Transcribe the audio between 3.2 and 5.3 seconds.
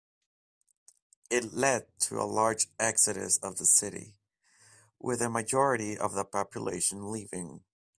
of the city, with a